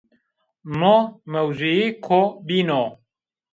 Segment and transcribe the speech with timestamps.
[0.79, 0.93] No
[1.31, 2.83] mewzûyêko bîn o